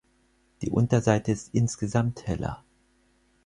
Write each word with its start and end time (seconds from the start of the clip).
Die 0.63 0.71
Unterseite 0.71 1.31
ist 1.31 1.53
insgesamt 1.53 2.25
heller. 2.25 2.63